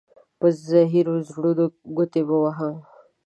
[0.39, 1.65] په زهيرو زړونو
[1.95, 2.69] گوتي مه وهه.